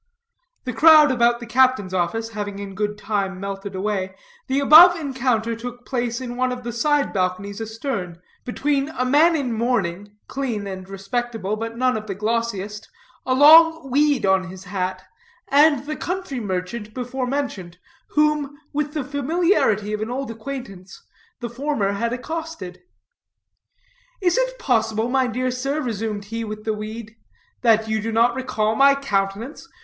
[0.63, 4.15] The crowd about the captain's office, having in good time melted away,
[4.47, 9.35] the above encounter took place in one of the side balconies astern, between a man
[9.35, 12.89] in mourning clean and respectable, but none of the glossiest,
[13.27, 15.03] a long weed on his hat,
[15.49, 17.77] and the country merchant before mentioned,
[18.09, 21.03] whom, with the familiarity of an old acquaintance,
[21.41, 22.81] the former had accosted.
[24.19, 27.13] "Is it possible, my dear sir," resumed he with the weed,
[27.61, 29.67] "that you do not recall my countenance?